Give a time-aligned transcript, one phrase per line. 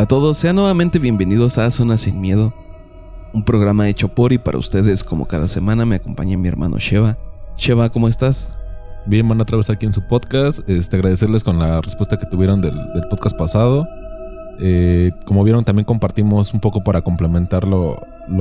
[0.00, 2.54] A todos, sean nuevamente bienvenidos a Zona Sin Miedo,
[3.34, 7.18] un programa hecho por y para ustedes como cada semana me acompaña mi hermano Sheva.
[7.58, 8.50] Sheva, ¿cómo estás?
[9.04, 10.66] Bien, van otra vez aquí en su podcast.
[10.66, 13.86] Este, agradecerles con la respuesta que tuvieron del, podcast pasado.
[14.58, 18.00] Eh, como vieron, también compartimos un poco para complementar lo,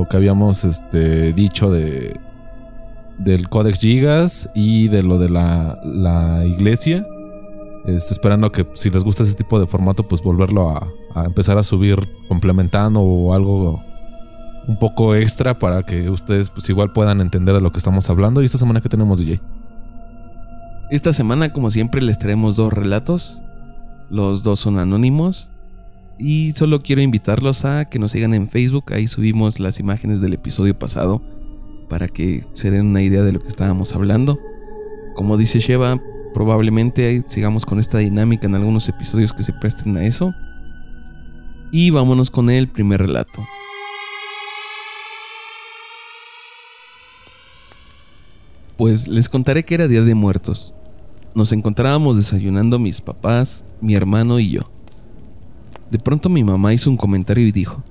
[0.09, 2.17] que habíamos este, dicho de,
[3.17, 7.05] del Codex Gigas y de lo de la, la iglesia.
[7.85, 11.63] Esperando que si les gusta ese tipo de formato, pues volverlo a, a empezar a
[11.63, 13.83] subir complementando o algo
[14.67, 18.41] un poco extra para que ustedes pues igual puedan entender de lo que estamos hablando.
[18.41, 19.41] ¿Y esta semana que tenemos, DJ?
[20.91, 23.41] Esta semana, como siempre, les traemos dos relatos.
[24.09, 25.51] Los dos son anónimos.
[26.17, 28.93] Y solo quiero invitarlos a que nos sigan en Facebook.
[28.93, 31.21] Ahí subimos las imágenes del episodio pasado
[31.89, 34.39] para que se den una idea de lo que estábamos hablando.
[35.15, 35.99] Como dice Sheva,
[36.33, 40.33] probablemente sigamos con esta dinámica en algunos episodios que se presten a eso.
[41.71, 43.41] Y vámonos con el primer relato.
[48.77, 50.73] Pues les contaré que era Día de Muertos.
[51.35, 54.61] Nos encontrábamos desayunando mis papás, mi hermano y yo.
[55.91, 57.83] De pronto mi mamá hizo un comentario y dijo,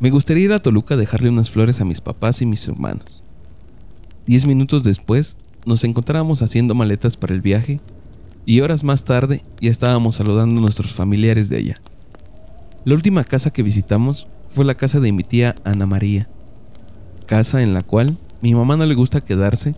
[0.00, 3.22] me gustaría ir a Toluca a dejarle unas flores a mis papás y mis hermanos.
[4.26, 7.80] Diez minutos después, nos encontrábamos haciendo maletas para el viaje
[8.44, 11.76] y horas más tarde ya estábamos saludando a nuestros familiares de allá.
[12.88, 16.26] La última casa que visitamos fue la casa de mi tía Ana María,
[17.26, 19.74] casa en la cual mi mamá no le gusta quedarse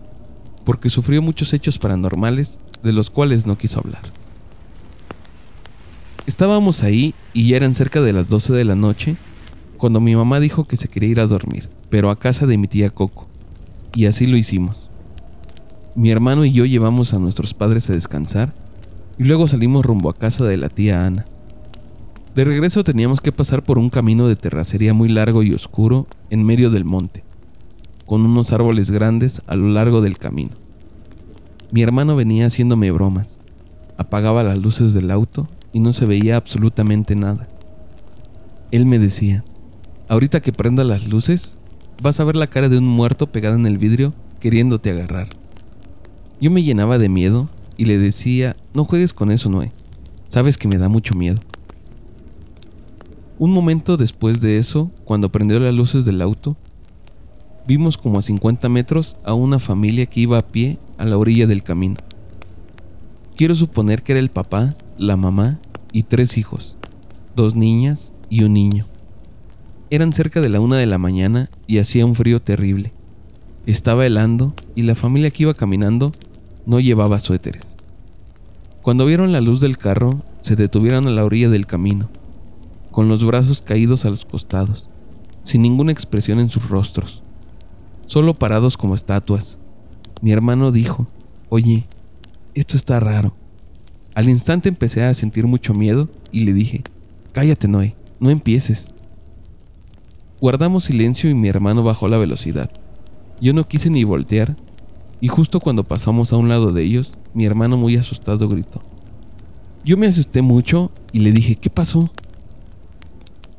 [0.64, 4.02] porque sufrió muchos hechos paranormales de los cuales no quiso hablar.
[6.28, 9.16] Estábamos ahí y ya eran cerca de las 12 de la noche
[9.76, 12.68] cuando mi mamá dijo que se quería ir a dormir, pero a casa de mi
[12.68, 13.26] tía Coco,
[13.92, 14.88] y así lo hicimos.
[15.96, 18.54] Mi hermano y yo llevamos a nuestros padres a descansar
[19.18, 21.26] y luego salimos rumbo a casa de la tía Ana.
[22.34, 26.44] De regreso teníamos que pasar por un camino de terracería muy largo y oscuro en
[26.44, 27.24] medio del monte,
[28.06, 30.52] con unos árboles grandes a lo largo del camino.
[31.72, 33.38] Mi hermano venía haciéndome bromas.
[33.96, 37.48] Apagaba las luces del auto y no se veía absolutamente nada.
[38.70, 39.44] Él me decía,
[40.08, 41.56] ahorita que prenda las luces,
[42.00, 45.28] vas a ver la cara de un muerto pegada en el vidrio queriéndote agarrar.
[46.40, 49.72] Yo me llenaba de miedo y le decía, no juegues con eso, Noé.
[50.28, 51.40] Sabes que me da mucho miedo.
[53.40, 56.58] Un momento después de eso, cuando prendió las luces del auto,
[57.66, 61.46] vimos como a 50 metros a una familia que iba a pie a la orilla
[61.46, 61.96] del camino.
[63.36, 65.58] Quiero suponer que era el papá, la mamá
[65.90, 66.76] y tres hijos,
[67.34, 68.84] dos niñas y un niño.
[69.88, 72.92] Eran cerca de la una de la mañana y hacía un frío terrible.
[73.64, 76.12] Estaba helando y la familia que iba caminando
[76.66, 77.78] no llevaba suéteres.
[78.82, 82.10] Cuando vieron la luz del carro, se detuvieron a la orilla del camino
[82.90, 84.88] con los brazos caídos a los costados,
[85.42, 87.22] sin ninguna expresión en sus rostros,
[88.06, 89.58] solo parados como estatuas.
[90.22, 91.06] Mi hermano dijo,
[91.48, 91.86] oye,
[92.54, 93.34] esto está raro.
[94.14, 96.82] Al instante empecé a sentir mucho miedo y le dije,
[97.32, 98.92] cállate Noé, no empieces.
[100.40, 102.70] Guardamos silencio y mi hermano bajó la velocidad.
[103.40, 104.56] Yo no quise ni voltear
[105.20, 108.82] y justo cuando pasamos a un lado de ellos, mi hermano muy asustado gritó.
[109.84, 112.10] Yo me asusté mucho y le dije, ¿qué pasó?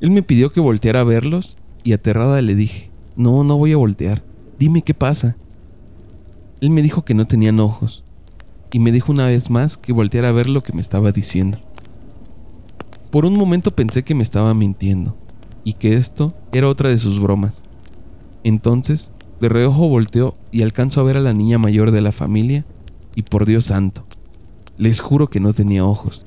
[0.01, 3.78] Él me pidió que volteara a verlos y aterrada le dije, no, no voy a
[3.78, 4.23] voltear,
[4.57, 5.38] dime qué pasa.
[6.59, 8.03] Él me dijo que no tenían ojos
[8.72, 11.59] y me dijo una vez más que volteara a ver lo que me estaba diciendo.
[13.12, 15.16] Por un momento pensé que me estaba mintiendo
[15.63, 17.63] y que esto era otra de sus bromas.
[18.44, 22.65] Entonces, de reojo volteó y alcanzó a ver a la niña mayor de la familia
[23.15, 24.06] y por Dios santo,
[24.77, 26.25] les juro que no tenía ojos.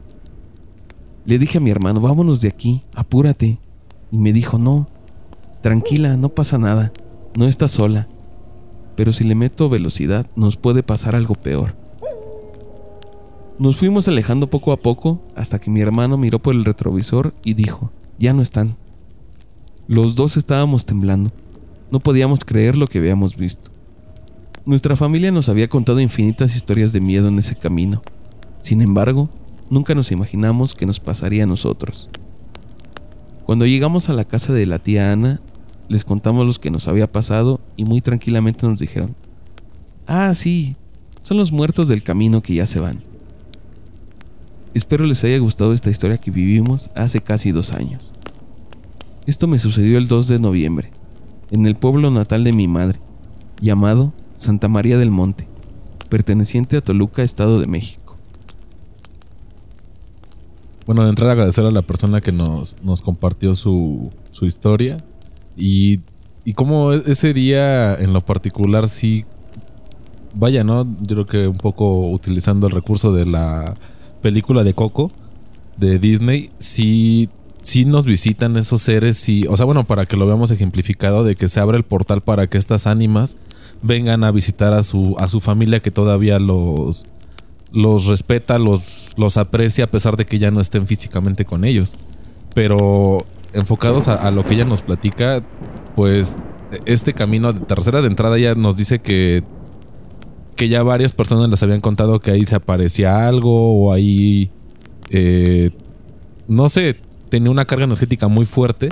[1.27, 3.59] Le dije a mi hermano, vámonos de aquí, apúrate.
[4.11, 4.89] Y me dijo, no,
[5.63, 6.93] tranquila, no pasa nada,
[7.35, 8.09] no estás sola.
[8.97, 11.75] Pero si le meto velocidad, nos puede pasar algo peor.
[13.59, 17.55] Nos fuimos alejando poco a poco hasta que mi hermano miró por el retrovisor y
[17.55, 18.77] dijo, ya no están.
[19.87, 21.31] Los dos estábamos temblando.
[21.91, 23.71] No podíamos creer lo que habíamos visto.
[24.67, 28.03] Nuestra familia nos había contado infinitas historias de miedo en ese camino.
[28.61, 29.29] Sin embargo,
[29.71, 32.09] Nunca nos imaginamos que nos pasaría a nosotros.
[33.47, 35.41] Cuando llegamos a la casa de la tía Ana,
[35.89, 39.15] les contamos lo que nos había pasado y muy tranquilamente nos dijeron,
[40.07, 40.77] ah, sí,
[41.23, 43.03] son los muertos del camino que ya se van.
[44.75, 48.11] Espero les haya gustado esta historia que vivimos hace casi dos años.
[49.27, 50.91] Esto me sucedió el 2 de noviembre,
[51.51, 52.99] en el pueblo natal de mi madre,
[53.61, 55.49] llamado Santa María del Monte,
[56.11, 58.04] perteneciente a Toluca, Estado de México.
[60.87, 64.99] Bueno, de entrada agradecer a la persona que nos, nos compartió su, su historia
[65.57, 66.01] y,
[66.45, 69.25] y cómo e-, ese día en lo particular sí,
[70.35, 70.85] vaya, ¿no?
[71.01, 73.77] Yo creo que un poco utilizando el recurso de la
[74.23, 75.11] película de Coco
[75.77, 77.29] de Disney, sí,
[77.63, 81.35] sí nos visitan esos seres y, o sea, bueno, para que lo veamos ejemplificado de
[81.35, 83.37] que se abre el portal para que estas ánimas
[83.83, 87.07] vengan a visitar a su, a su familia que todavía los
[87.75, 91.97] los respeta, los, los aprecia a pesar de que ya no estén físicamente con ellos.
[92.55, 95.43] Pero enfocados a, lo que ella nos platica,
[95.97, 96.37] pues
[96.87, 99.43] este camino de tercera de entrada ya nos dice que,
[100.57, 104.51] que ya varias personas les habían contado que ahí se aparecía algo o ahí,
[105.11, 105.71] eh,
[106.47, 106.97] no sé,
[107.29, 108.91] tenía una carga energética muy fuerte.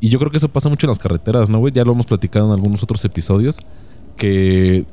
[0.00, 1.72] Y yo creo que eso pasa mucho en las carreteras, ¿no, güey?
[1.72, 3.58] Ya lo hemos platicado en algunos otros episodios.
[4.16, 4.86] Que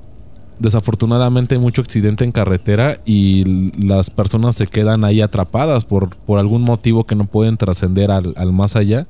[0.59, 6.39] desafortunadamente hay mucho accidente en carretera y las personas se quedan ahí atrapadas por, por
[6.39, 9.07] algún motivo que no pueden trascender al, más allá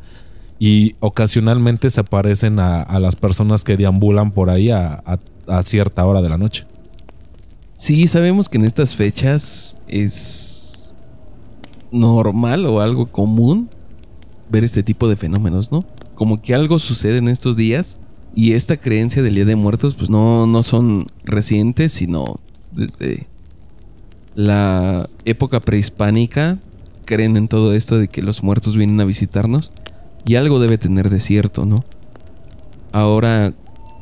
[0.59, 5.03] y ocasionalmente se aparecen a, las personas que deambulan por ahí a,
[5.47, 6.65] a, cierta hora de la noche.
[7.75, 10.91] Sí, sabemos que en estas fechas es
[11.91, 13.69] normal o algo común
[14.49, 15.85] ver este tipo de fenómenos, ¿no?
[16.15, 17.99] Como que algo sucede en estos días
[18.37, 22.35] y esta creencia del Día de Muertos, pues no, no son recientes, sino
[22.71, 23.25] desde
[24.35, 26.59] la época prehispánica
[27.05, 29.71] creen en todo esto de que los muertos vienen a visitarnos
[30.23, 31.83] y algo debe tener de cierto, ¿no?
[32.91, 33.55] Ahora,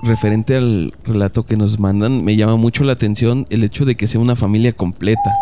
[0.03, 4.09] referente al relato que nos mandan, me llama mucho la atención el hecho de que
[4.09, 5.33] sea una familia completa.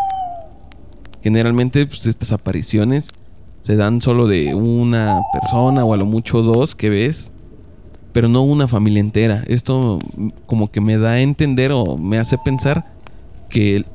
[1.23, 3.09] Generalmente, pues estas apariciones
[3.61, 7.31] se dan solo de una persona o a lo mucho dos que ves
[8.13, 9.43] pero no una familia entera.
[9.47, 9.99] Esto
[10.45, 12.85] como que me da a entender o me hace pensar
[13.49, 13.85] que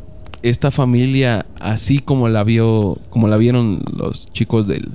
[0.42, 4.90] esta familia, así como la vio, como la vieron los chicos del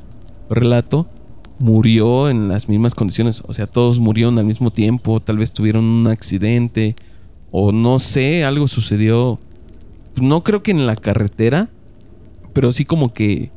[0.50, 1.08] relato,
[1.60, 3.44] murió en las mismas condiciones.
[3.48, 6.96] O sea, todos murieron al mismo tiempo, tal vez tuvieron un accidente,
[7.52, 9.40] o no sé, algo sucedió.
[10.16, 11.70] No creo que en la carretera,
[12.54, 13.52] pero sí como que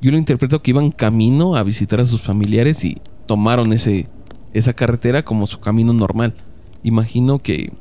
[0.00, 4.08] yo lo interpreto que iban camino a visitar a sus familiares y tomaron ese
[4.52, 6.34] esa carretera como su camino normal.
[6.82, 7.72] Imagino que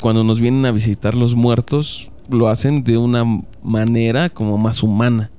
[0.00, 3.24] cuando nos vienen a visitar los muertos, lo hacen de una
[3.62, 5.30] manera como más humana.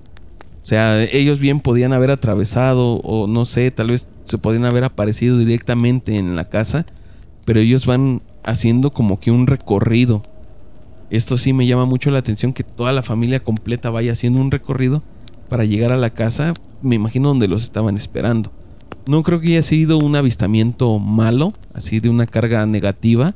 [0.62, 4.83] O sea, ellos bien podían haber atravesado o no sé, tal vez se podían haber
[4.83, 6.88] aparecido directamente en la casa,
[7.45, 10.24] pero ellos van haciendo como que un recorrido.
[11.12, 14.50] Esto sí me llama mucho la atención que toda la familia completa vaya haciendo un
[14.50, 15.04] recorrido
[15.50, 18.51] para llegar a la casa, me imagino donde los estaban esperando.
[19.07, 23.36] No creo que haya sido un avistamiento malo, así de una carga negativa,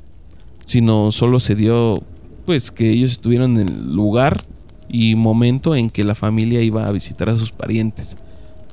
[0.66, 2.02] sino solo se dio
[2.46, 4.44] pues que ellos estuvieron en el lugar
[4.90, 8.18] y momento en que la familia iba a visitar a sus parientes.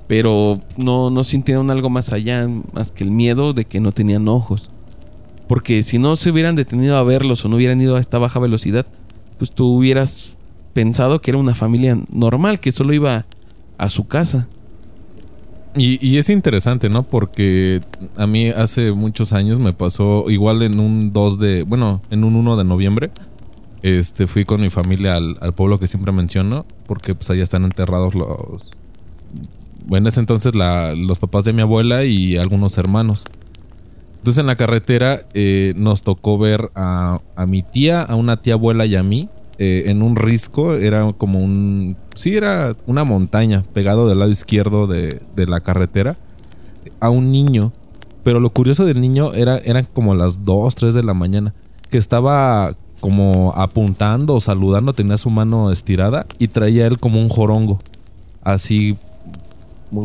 [0.07, 4.29] Pero no, no sintieron algo más allá, más que el miedo de que no tenían
[4.29, 4.71] ojos.
[5.49, 8.41] Porque si no se hubieran detenido a verlos o no hubieran ido a esta baja
[8.41, 8.87] velocidad,
[9.39, 10.37] pues tú hubieras
[10.73, 13.27] pensado que era una familia normal, que solo iba
[13.79, 14.49] a su casa.
[15.77, 17.03] Y, es interesante, ¿no?
[17.03, 17.83] Porque
[18.17, 22.35] a mí hace muchos años me pasó igual en un 2 de, bueno, en un
[22.37, 23.11] 1 de noviembre.
[23.83, 28.15] Este, fui con mi familia al, pueblo que siempre menciono, porque pues allá están enterrados
[28.15, 28.73] los...
[29.91, 33.25] En ese entonces los papás de mi abuela y algunos hermanos.
[34.19, 38.55] Entonces en la carretera eh, nos tocó ver a, a mi tía, a una tía
[38.55, 39.29] abuela y a mí
[39.59, 41.97] eh, en un risco, era como un...
[42.17, 46.17] Sí, era una montaña pegado del lado izquierdo de, la carretera
[46.99, 47.73] a un niño.
[48.25, 51.55] Pero lo curioso del niño era, eran como las 2, 3 de la mañana,
[51.91, 57.29] que estaba como apuntando o saludando, tenía su mano estirada y traía él como un
[57.29, 57.79] jorongo.
[58.43, 58.97] Así,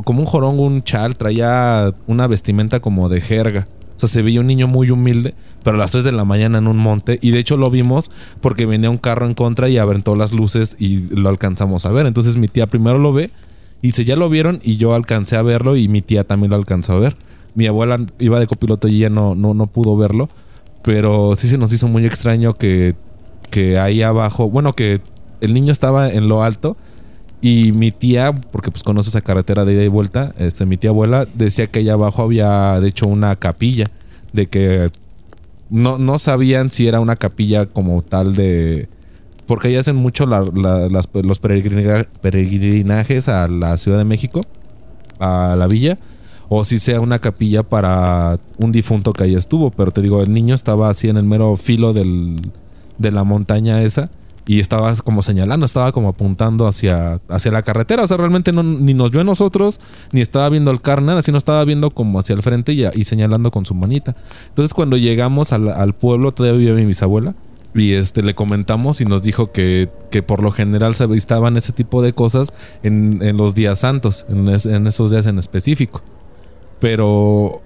[0.03, 3.70] como un jorongo, un chal, traía una vestimenta como de jerga.
[3.96, 6.58] O sea, se veía un niño muy humilde, pero a las 3 de la mañana
[6.58, 7.20] en un monte.
[7.22, 10.75] Y de hecho lo vimos porque venía un carro en contra y aventó las luces
[10.80, 12.06] y lo alcanzamos a ver.
[12.06, 13.32] Entonces mi tía primero lo ve
[13.82, 16.58] y dice, ya lo vieron y yo alcancé a verlo y mi tía también lo
[16.58, 17.15] alcanzó a ver.
[17.56, 20.30] Mi abuela iba de copiloto y ella no, no, no pudo verlo.
[20.84, 22.96] Pero sí se nos hizo muy extraño que,
[23.50, 25.01] que ahí abajo, bueno, que
[25.41, 26.77] el niño estaba en lo alto.
[27.44, 30.91] Y mi tía, porque pues conoce esa carretera de ida y vuelta, este, mi tía
[30.91, 33.88] abuela decía que allá abajo había de hecho una capilla,
[34.32, 34.91] de que
[35.71, 38.87] no, no sabían si era una capilla como tal de...
[39.47, 41.39] Porque ahí hacen mucho los
[42.21, 44.41] peregrinajes a la Ciudad de México,
[45.19, 45.97] a la villa,
[46.47, 49.71] o si sea una capilla para un difunto que ahí estuvo.
[49.71, 52.37] Pero te digo, el niño estaba así en el mero filo del,
[52.97, 54.09] de la montaña esa
[54.45, 58.03] y estaba como señalando, estaba como apuntando hacia, hacia la carretera.
[58.03, 59.79] O sea, realmente no, ni nos vio a nosotros,
[60.12, 63.51] ni estaba viendo el carro, nada, sino estaba viendo como hacia el frente y, señalando
[63.51, 64.15] con su manita.
[64.50, 67.36] Entonces, cuando llegamos al, pueblo, todavía vivía mi bisabuela.
[67.74, 71.71] Y este le comentamos y nos dijo que, que por lo general se avistaban ese
[71.71, 72.51] tipo de cosas
[72.83, 76.01] en, en los días santos, en, en esos días en específico.
[76.81, 77.62] Pero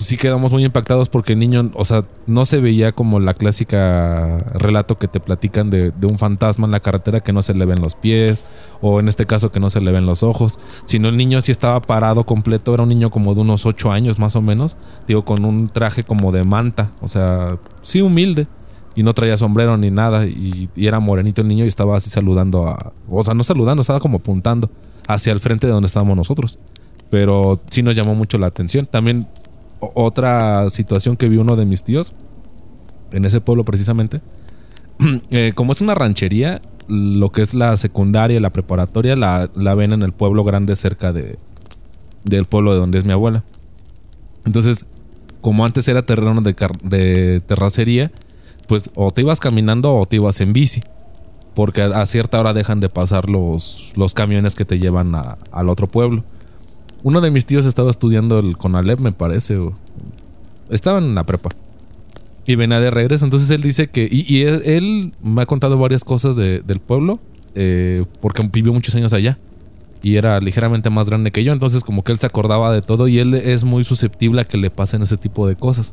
[0.00, 3.34] pues, sí quedamos muy impactados porque el niño, o sea, no se veía como la
[3.34, 7.66] clásica relato que te platican de, un fantasma en la carretera que no se le
[7.66, 8.46] ven los pies,
[8.80, 11.52] o en este caso que no se le ven los ojos, sino el niño sí
[11.52, 15.26] estaba parado completo, era un niño como de unos 8 años más o menos, digo,
[15.26, 18.46] con un traje como de manta, o sea, sí humilde.
[18.96, 20.26] Y no traía sombrero ni nada.
[20.26, 22.92] Y, y era morenito el niño y estaba así saludando a.
[23.08, 24.68] O sea, no saludando, estaba como apuntando
[25.06, 26.58] hacia el frente de donde estábamos nosotros.
[27.08, 28.86] Pero sí nos llamó mucho la atención.
[28.86, 29.28] También
[29.80, 32.12] otra situación que vi uno de mis tíos.
[33.12, 34.20] En ese pueblo precisamente.
[35.30, 39.74] eh, como es una ranchería, lo que es la secundaria y la preparatoria la, la
[39.74, 41.38] ven en el pueblo grande cerca de,
[42.24, 43.44] del pueblo de donde es mi abuela.
[44.44, 44.86] Entonces,
[45.40, 48.10] como antes era terreno de, terracería,
[48.68, 50.82] pues o te ibas caminando o te ibas en bici.
[51.54, 55.88] Porque a, cierta hora dejan de pasar los, los camiones que te llevan al otro
[55.88, 56.24] pueblo.
[57.02, 59.56] Uno de mis tíos estaba estudiando el Conalep, me parece.
[59.56, 59.74] o-
[60.70, 61.50] estaba en la prepa.
[62.46, 63.24] Y venía de regreso.
[63.24, 64.08] Entonces él dice que.
[64.10, 67.18] Y, él me ha contado varias cosas de- del pueblo.
[67.56, 69.36] eh, porque vivió muchos años allá.
[70.04, 71.52] Y era ligeramente más grande que yo.
[71.52, 73.08] Entonces, como que él se acordaba de todo.
[73.08, 75.92] Y él es muy susceptible a que le pasen ese tipo de cosas.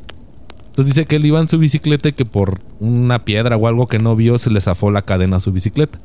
[0.68, 3.88] Entonces dice que él iba en su bicicleta y que por una piedra o algo
[3.88, 5.98] que no vio se le zafó la cadena a su bicicleta.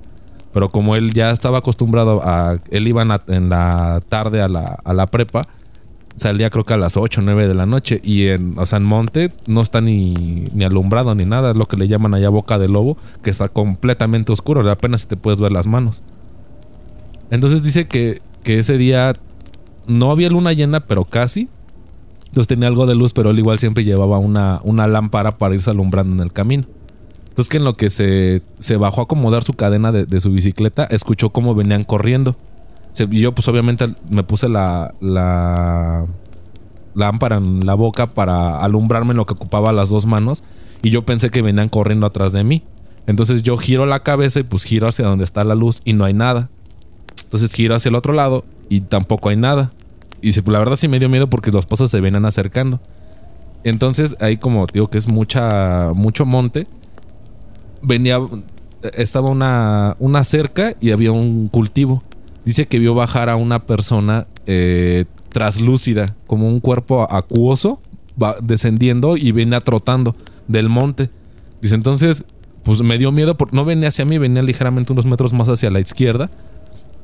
[0.54, 2.60] Pero como él ya estaba acostumbrado a...
[2.70, 5.42] Él iba en la, tarde a la, a la prepa.
[6.16, 8.00] Salía creo que a las 8 o 9 de la noche.
[8.04, 11.52] Y en, o sea, en Monte no está ni, ni alumbrado ni nada.
[11.52, 12.98] Es lo que le llaman allá boca de lobo.
[13.24, 14.70] Que está completamente oscuro.
[14.70, 16.04] Apenas te puedes ver las manos.
[17.32, 19.14] Entonces dice que, que ese día
[19.88, 21.50] no había luna llena, pero casi.
[22.28, 25.72] Entonces tenía algo de luz, pero él igual siempre llevaba una, una lámpara para irse
[25.72, 26.64] alumbrando en el camino.
[27.34, 30.30] Entonces que en lo que se, se bajó a acomodar su cadena de, de su
[30.30, 32.36] bicicleta, escuchó cómo venían corriendo.
[33.10, 36.06] Y yo pues obviamente me puse la, la
[36.94, 40.44] lámpara en la boca para alumbrarme en lo que ocupaba las dos manos.
[40.84, 42.62] Y yo pensé que venían corriendo atrás de mí.
[43.08, 46.06] Entonces yo giro la cabeza y pues giro hacia donde está la luz y no
[46.06, 46.50] hay nada.
[47.24, 49.72] Entonces giro hacia el otro lado y tampoco hay nada.
[50.22, 52.80] Y la verdad sí me dio miedo porque los pozos se venían acercando.
[53.64, 56.68] Entonces ahí como digo que es mucha mucho monte.
[57.84, 58.20] Venía
[58.96, 62.04] estaba una una cerca y había un cultivo.
[62.46, 67.82] Dice que vio bajar a una persona eh, traslúcida, como un cuerpo acuoso,
[68.22, 70.16] va descendiendo y venía trotando
[70.48, 71.10] del monte.
[71.62, 72.26] Dice entonces,
[72.64, 75.70] pues me dio miedo, porque no venía hacia mí, venía ligeramente unos metros más hacia
[75.70, 76.30] la izquierda.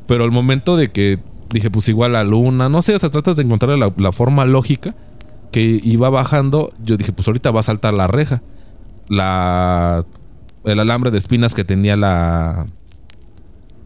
[0.08, 1.20] Pero al momento de que
[1.52, 4.46] dije, pues igual la luna, no sé, o sea, tratas de encontrar la, la forma
[4.46, 4.96] lógica
[5.52, 6.72] que iba bajando.
[6.84, 8.42] Yo dije, pues ahorita va a saltar la reja.
[9.08, 10.06] La.
[10.64, 12.68] El alambre de espinas que tenía la.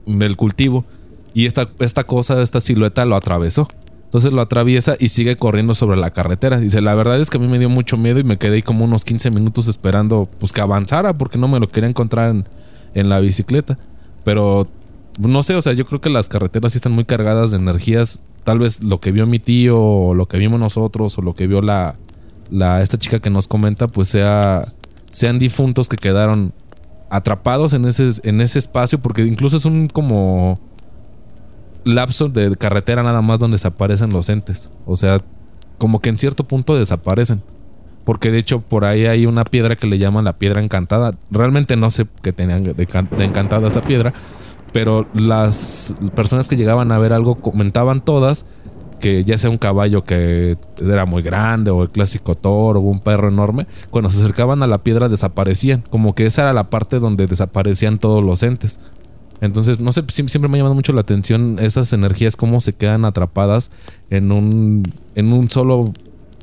[0.05, 0.85] El cultivo.
[1.33, 3.67] Y esta, esta cosa, esta silueta lo atravesó.
[4.05, 6.59] Entonces lo atraviesa y sigue corriendo sobre la carretera.
[6.59, 8.85] Dice, la verdad es que a mí me dio mucho miedo y me quedé como
[8.85, 12.47] unos 15 minutos esperando pues que avanzara porque no me lo quería encontrar en,
[12.93, 13.79] en la bicicleta.
[14.23, 14.67] Pero
[15.19, 18.19] no sé, o sea, yo creo que las carreteras sí están muy cargadas de energías.
[18.43, 21.47] Tal vez lo que vio mi tío, o lo que vimos nosotros, o lo que
[21.47, 21.95] vio la,
[22.51, 24.73] la esta chica que nos comenta, pues sea,
[25.09, 26.53] sean difuntos que quedaron
[27.13, 30.59] atrapados en ese, en ese espacio, porque incluso es un como
[31.83, 34.71] lapso de carretera nada más donde desaparecen los entes.
[34.87, 35.21] O sea,
[35.77, 37.43] como que en cierto punto desaparecen.
[38.03, 41.13] Porque de hecho por ahí hay una piedra que le llaman la piedra encantada.
[41.29, 44.11] Realmente no sé qué tenían de, de encantada esa piedra.
[44.71, 48.47] Pero las personas que llegaban a ver algo comentaban todas
[49.03, 52.99] que ya sea un caballo que era muy grande o el clásico toro o un
[52.99, 55.83] perro enorme, cuando se acercaban a la piedra desaparecían.
[55.89, 58.79] Como que esa era la parte donde desaparecían todos los entes.
[59.41, 62.71] Entonces, no sé, sie- siempre me ha llamado mucho la atención esas energías, cómo se
[62.71, 63.71] quedan atrapadas
[64.09, 64.83] en un,
[65.15, 65.91] en un solo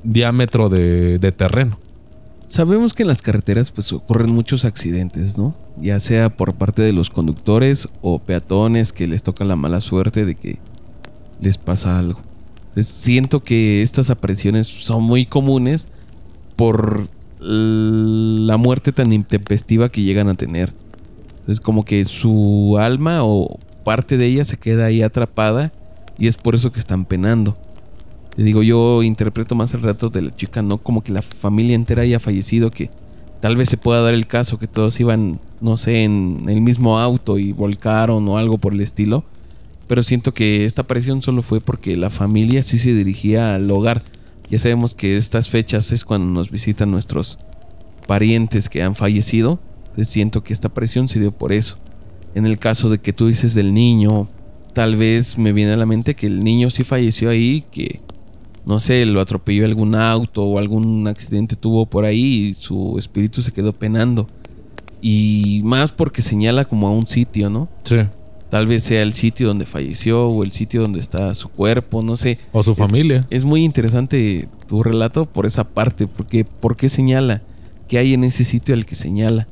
[0.04, 1.78] diámetro de, de terreno.
[2.46, 5.54] Sabemos que en las carreteras pues ocurren muchos accidentes, ¿no?
[5.78, 10.26] Ya sea por parte de los conductores o peatones que les toca la mala suerte
[10.26, 10.58] de que
[11.40, 12.20] les pasa algo.
[12.86, 15.88] Siento que estas apariciones son muy comunes
[16.56, 17.08] por
[17.40, 20.72] la muerte tan intempestiva que llegan a tener.
[21.30, 25.72] Entonces como que su alma o parte de ella se queda ahí atrapada
[26.18, 27.56] y es por eso que están penando.
[28.36, 31.74] Te digo, yo interpreto más el relato de la chica, no como que la familia
[31.74, 32.90] entera haya fallecido, que
[33.40, 36.98] Tal vez se pueda dar el caso que todos iban, no sé, en el mismo
[36.98, 39.24] auto y volcaron o algo por el estilo.
[39.90, 44.04] Pero siento que esta aparición solo fue porque la familia sí se dirigía al hogar.
[44.48, 47.40] Ya sabemos que estas fechas es cuando nos visitan nuestros
[48.06, 49.58] parientes que han fallecido.
[49.86, 51.76] Entonces siento que esta aparición se dio por eso.
[52.36, 54.28] En el caso de que tú dices del niño,
[54.74, 58.00] tal vez me viene a la mente que el niño sí falleció ahí, que
[58.64, 63.42] no sé, lo atropelló algún auto o algún accidente tuvo por ahí y su espíritu
[63.42, 64.28] se quedó penando.
[65.02, 67.68] Y más porque señala como a un sitio, ¿no?
[67.82, 67.96] Sí.
[68.50, 72.16] Tal vez sea el sitio donde falleció o el sitio donde está su cuerpo, no
[72.16, 72.38] sé.
[72.52, 73.24] O su familia.
[73.30, 77.42] Es muy interesante tu relato por esa parte, porque ¿por qué señala?
[77.86, 79.46] ¿Qué hay en ese sitio al que señala?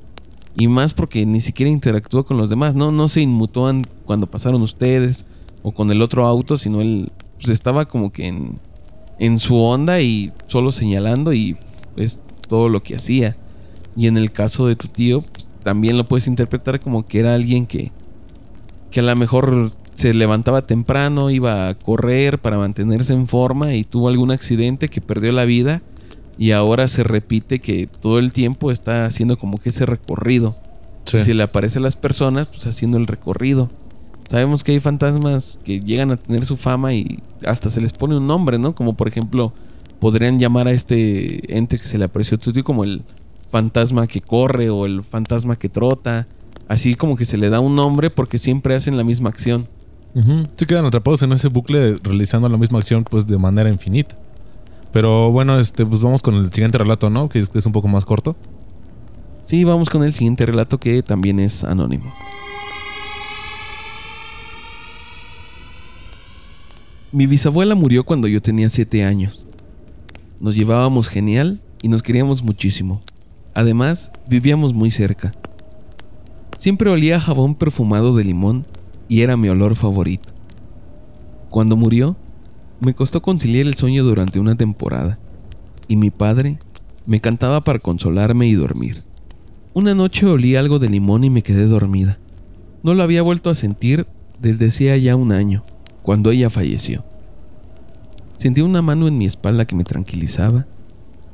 [0.56, 4.62] Y más porque ni siquiera interactúa con los demás, no, no se inmutúan cuando pasaron
[4.62, 5.24] ustedes
[5.62, 8.58] o con el otro auto, sino él pues, estaba como que en,
[9.20, 11.56] en su onda y solo señalando y
[11.96, 13.36] es todo lo que hacía.
[13.96, 17.34] Y en el caso de tu tío, pues, también lo puedes interpretar como que era
[17.34, 17.92] alguien que,
[18.90, 23.84] que a lo mejor se levantaba temprano, iba a correr para mantenerse en forma y
[23.84, 25.82] tuvo algún accidente que perdió la vida
[26.38, 30.56] y ahora se repite que todo el tiempo está haciendo como que ese recorrido.
[31.04, 31.18] Sí.
[31.18, 33.70] Y se le aparece a las personas pues haciendo el recorrido.
[34.28, 38.16] Sabemos que hay fantasmas que llegan a tener su fama y hasta se les pone
[38.16, 38.74] un nombre, ¿no?
[38.74, 39.52] Como por ejemplo,
[40.00, 43.02] podrían llamar a este ente que se le apareció a tu tío como el
[43.50, 46.28] fantasma que corre o el fantasma que trota.
[46.68, 49.66] Así como que se le da un nombre porque siempre hacen la misma acción.
[50.56, 54.16] Sí quedan atrapados en ese bucle realizando la misma acción pues de manera infinita.
[54.92, 57.28] Pero bueno, este, pues vamos con el siguiente relato, ¿no?
[57.28, 58.36] Que es, que es un poco más corto.
[59.44, 62.12] Sí, vamos con el siguiente relato que también es anónimo.
[67.12, 69.46] Mi bisabuela murió cuando yo tenía 7 años.
[70.40, 73.02] Nos llevábamos genial y nos queríamos muchísimo.
[73.54, 75.32] Además, vivíamos muy cerca.
[76.58, 78.66] Siempre olía jabón perfumado de limón
[79.08, 80.30] y era mi olor favorito.
[81.50, 82.16] Cuando murió,
[82.80, 85.20] me costó conciliar el sueño durante una temporada
[85.86, 86.58] y mi padre
[87.06, 89.04] me cantaba para consolarme y dormir.
[89.72, 92.18] Una noche olí algo de limón y me quedé dormida.
[92.82, 94.08] No lo había vuelto a sentir
[94.40, 95.62] desde hacía ya un año,
[96.02, 97.04] cuando ella falleció.
[98.36, 100.66] Sentí una mano en mi espalda que me tranquilizaba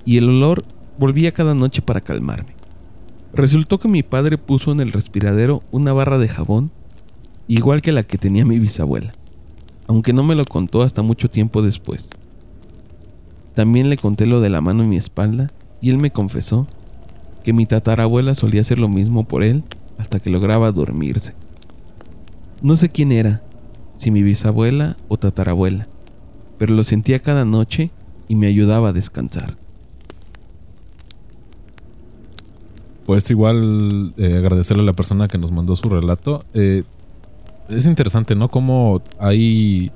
[0.05, 0.65] y el olor
[0.99, 2.54] volvía cada noche para calmarme.
[3.37, 6.71] Resultó que mi padre puso en el respiradero una barra de jabón
[7.49, 9.13] igual que la que tenía mi bisabuela,
[9.89, 12.11] aunque no me lo contó hasta mucho tiempo después.
[13.55, 16.69] También le conté lo de la mano en mi espalda y él me confesó
[17.43, 19.65] que mi tatarabuela solía hacer lo mismo por él
[19.99, 21.35] hasta que lograba dormirse.
[22.63, 23.43] No sé quién era,
[23.97, 25.89] si mi bisabuela o tatarabuela,
[26.57, 27.91] pero lo sentía cada noche
[28.29, 29.57] y me ayudaba a descansar.
[33.05, 36.45] Pues igual eh, agradecerle a la persona que nos mandó su relato.
[36.55, 36.85] Eh,
[37.69, 38.49] es interesante, ¿no?
[38.51, 39.91] Cómo hay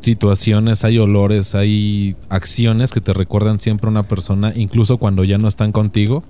[0.00, 5.38] situaciones, hay olores, hay acciones que te recuerdan siempre a una persona, incluso cuando ya
[5.38, 6.22] no están contigo.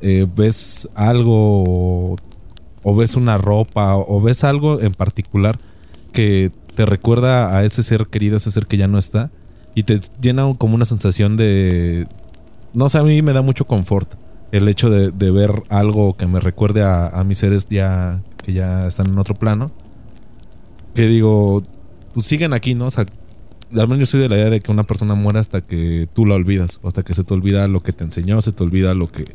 [0.00, 2.14] Eh, ves algo
[2.84, 5.58] o ves una ropa o ves algo en particular
[6.12, 9.32] que te recuerda a ese ser querido, ese ser que ya no está
[9.74, 12.06] y te llena como una sensación de...
[12.74, 14.14] No sé, a mí me da mucho confort
[14.52, 18.52] el hecho de, de ver algo que me recuerde a, a mis seres ya que
[18.52, 19.70] ya están en otro plano.
[20.94, 21.62] Que digo,
[22.14, 22.86] pues siguen aquí, ¿no?
[22.86, 23.04] O sea,
[23.72, 26.24] al menos yo soy de la idea de que una persona muera hasta que tú
[26.26, 28.94] la olvidas, o hasta que se te olvida lo que te enseñó, se te olvida
[28.94, 29.26] lo que,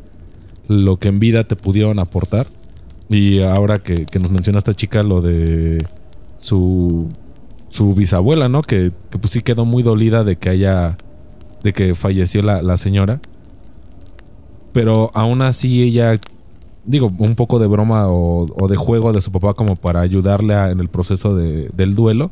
[0.68, 2.46] lo que en vida te pudieron aportar.
[3.08, 5.84] Y ahora que, que nos menciona esta chica lo de
[6.36, 7.08] su,
[7.68, 8.62] su bisabuela, ¿no?
[8.62, 10.96] Que, que pues sí quedó muy dolida de que haya,
[11.62, 13.20] de que falleció la, la señora.
[14.74, 16.20] Pero aún así ella,
[16.84, 20.80] digo, un poco de broma o, de juego de su papá como para ayudarle en
[20.80, 22.30] el proceso de- del duelo.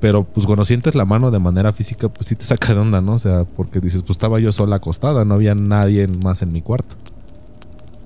[0.00, 3.02] Pero pues cuando sientes la mano de manera física, pues sí te saca de onda,
[3.02, 3.12] ¿no?
[3.14, 6.62] O sea, porque dices, pues estaba yo sola acostada, no había nadie más en mi
[6.62, 6.96] cuarto.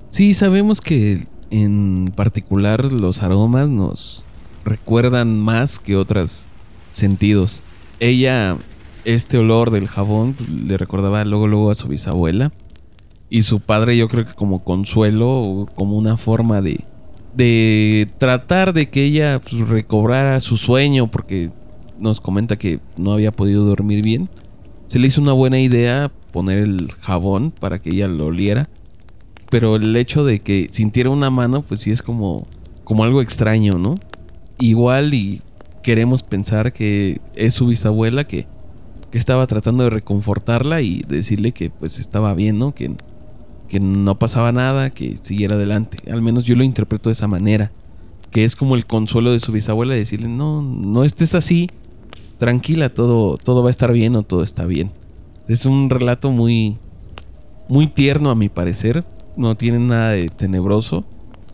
[0.09, 4.25] Sí, sabemos que en particular los aromas nos
[4.65, 6.47] recuerdan más que otros
[6.91, 7.61] sentidos.
[8.01, 8.57] Ella,
[9.05, 12.51] este olor del jabón, pues, le recordaba luego, luego a su bisabuela.
[13.29, 16.83] Y su padre, yo creo que como consuelo, o como una forma de,
[17.33, 21.51] de tratar de que ella pues, recobrara su sueño, porque
[21.99, 24.29] nos comenta que no había podido dormir bien.
[24.85, 28.69] Se le hizo una buena idea poner el jabón para que ella lo oliera
[29.49, 32.45] pero el hecho de que sintiera una mano, pues sí es como,
[32.83, 33.99] como algo extraño, ¿no?
[34.59, 35.41] Igual y
[35.83, 38.47] queremos pensar que es su bisabuela que,
[39.11, 42.73] que estaba tratando de reconfortarla y decirle que pues estaba bien, ¿no?
[42.73, 42.95] Que,
[43.67, 45.97] que no pasaba nada, que siguiera adelante.
[46.11, 47.71] Al menos yo lo interpreto de esa manera,
[48.31, 51.69] que es como el consuelo de su bisabuela, decirle, no, no estés así,
[52.37, 54.91] tranquila, todo, todo va a estar bien o todo está bien.
[55.47, 56.77] Es un relato muy,
[57.69, 59.03] muy tierno a mi parecer,
[59.37, 61.05] no tiene nada de tenebroso,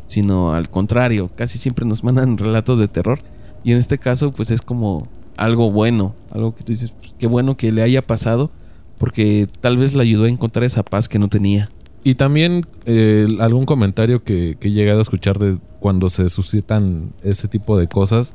[0.07, 3.19] sino al contrario, casi siempre nos mandan relatos de terror
[3.63, 7.27] y en este caso pues es como algo bueno, algo que tú dices, pues, qué
[7.27, 8.51] bueno que le haya pasado
[8.97, 11.69] porque tal vez le ayudó a encontrar esa paz que no tenía.
[12.03, 17.13] Y también eh, algún comentario que, que, he llegado a escuchar de cuando se suscitan
[17.23, 18.33] ese tipo de cosas,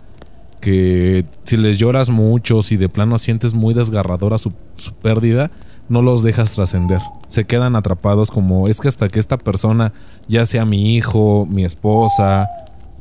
[0.61, 5.50] que si les lloras mucho, si de plano sientes muy desgarradora su, su pérdida,
[5.88, 7.00] no los dejas trascender.
[7.29, 9.92] Se quedan atrapados como es que hasta que esta persona,
[10.29, 12.48] ya sea mi hijo, mi esposa,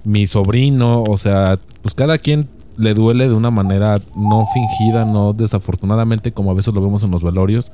[0.03, 2.47] mi sobrino, o sea, pues cada quien
[2.77, 7.11] le duele de una manera no fingida, no desafortunadamente como a veces lo vemos en
[7.11, 7.71] los velorios,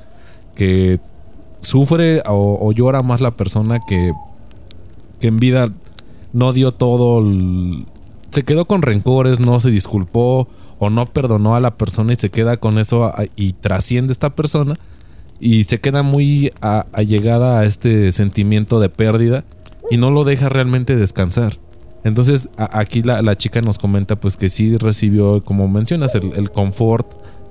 [0.56, 1.00] que
[1.62, 4.14] sufre o, llora más la persona que,
[5.20, 5.68] que en vida
[6.34, 7.24] no dio todo,
[8.32, 10.48] se quedó con rencores, no se disculpó
[10.80, 14.76] o no perdonó a la persona y se queda con eso y trasciende esta persona
[15.40, 19.44] y se queda muy allegada a este sentimiento de pérdida
[19.90, 21.58] y no lo deja realmente descansar.
[22.04, 27.08] Entonces aquí la, chica nos comenta pues que sí recibió, como mencionas, el, confort,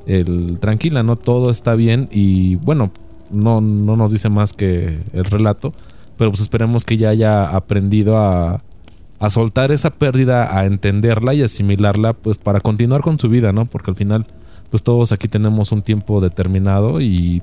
[0.07, 1.17] el tranquila, ¿no?
[1.17, 2.91] Todo está bien y bueno,
[3.31, 5.73] no, no nos dice más que el relato,
[6.17, 8.63] pero pues esperemos que ya haya aprendido a,
[9.19, 13.67] a soltar esa pérdida, a entenderla y asimilarla pues para continuar con su vida, ¿no?
[13.67, 14.27] Porque al final
[14.71, 17.43] pues todos aquí tenemos un tiempo determinado y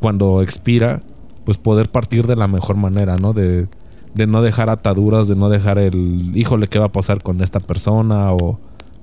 [0.00, 1.02] cuando expira
[1.44, 3.32] pues poder partir de la mejor manera, ¿no?
[3.32, 3.68] De
[4.14, 7.60] de no dejar ataduras, de no dejar el, híjole, ¿qué va a pasar con esta
[7.60, 8.32] persona?
[8.32, 8.58] O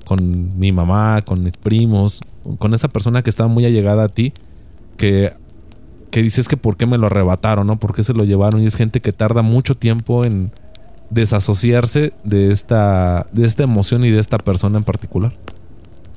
[0.06, 2.22] con mi mamá, con mis primos,
[2.58, 4.34] con esa persona que está muy allegada a ti,
[4.98, 5.34] que,
[6.12, 7.78] que dices que por qué me lo arrebataron, ¿no?
[7.78, 8.62] ¿Por qué se lo llevaron?
[8.62, 10.52] Y es gente que tarda mucho tiempo en
[11.10, 15.34] desasociarse de esta, de esta emoción y de esta persona en particular.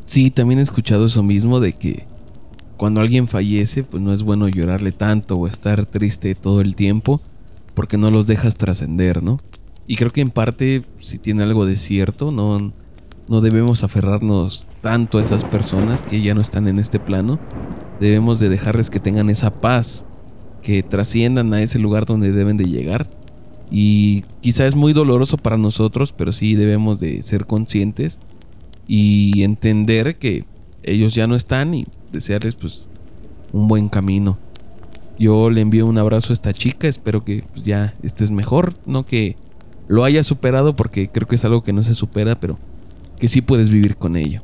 [0.05, 2.05] Sí, también he escuchado eso mismo de que
[2.77, 7.21] cuando alguien fallece, pues no es bueno llorarle tanto o estar triste todo el tiempo
[7.75, 9.39] porque no los dejas trascender, ¿no?
[9.87, 12.73] Y creo que en parte si tiene algo de cierto, no,
[13.29, 17.39] no debemos aferrarnos tanto a esas personas que ya no están en este plano.
[18.01, 20.07] Debemos de dejarles que tengan esa paz,
[20.63, 23.09] que trasciendan a ese lugar donde deben de llegar.
[23.71, 28.19] Y quizá es muy doloroso para nosotros, pero sí debemos de ser conscientes
[28.87, 30.45] y entender que
[30.83, 32.89] ellos ya no están y desearles pues
[33.53, 34.39] un buen camino.
[35.19, 39.07] Yo le envío un abrazo a esta chica, espero que pues, ya estés mejor, no
[39.07, 39.37] que
[39.87, 42.59] lo haya superado porque creo que es algo que no se supera, pero
[43.19, 44.43] que sí puedes vivir con ello.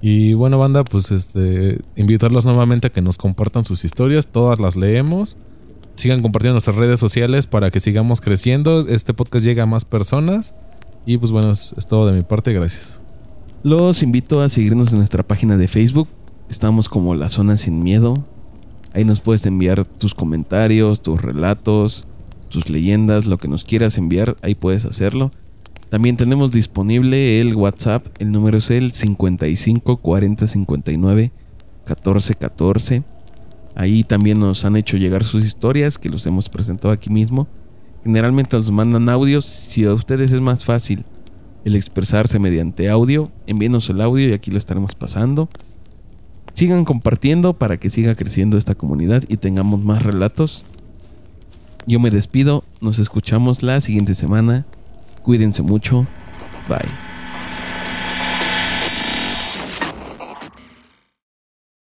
[0.00, 4.76] Y bueno, banda, pues este invitarlos nuevamente a que nos compartan sus historias, todas las
[4.76, 5.36] leemos.
[5.96, 8.86] Sigan compartiendo nuestras redes sociales para que sigamos creciendo.
[8.88, 10.54] Este podcast llega a más personas.
[11.06, 13.02] Y pues bueno, es, es todo de mi parte, gracias.
[13.62, 16.08] Los invito a seguirnos en nuestra página de Facebook.
[16.50, 18.24] Estamos como La Zona Sin Miedo.
[18.92, 22.06] Ahí nos puedes enviar tus comentarios, tus relatos,
[22.48, 25.32] tus leyendas, lo que nos quieras enviar, ahí puedes hacerlo.
[25.88, 31.32] También tenemos disponible el WhatsApp, el número es el 55 40 59
[31.84, 33.02] 14 14.
[33.76, 37.46] Ahí también nos han hecho llegar sus historias que los hemos presentado aquí mismo.
[38.02, 41.04] Generalmente nos mandan audios, si a ustedes es más fácil
[41.64, 45.48] el expresarse mediante audio, envíenos el audio y aquí lo estaremos pasando.
[46.54, 50.64] Sigan compartiendo para que siga creciendo esta comunidad y tengamos más relatos.
[51.86, 54.64] Yo me despido, nos escuchamos la siguiente semana.
[55.26, 56.06] Cuídense mucho.
[56.68, 57.05] Bye.